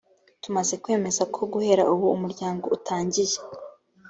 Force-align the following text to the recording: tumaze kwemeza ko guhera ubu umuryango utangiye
tumaze 0.43 0.73
kwemeza 0.83 1.23
ko 1.33 1.41
guhera 1.51 1.83
ubu 1.93 2.05
umuryango 2.15 2.65
utangiye 2.77 3.37